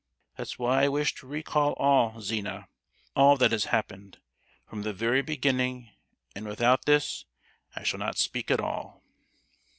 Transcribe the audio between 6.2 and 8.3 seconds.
and without this I shall not